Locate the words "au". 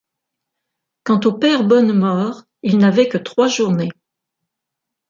1.25-1.33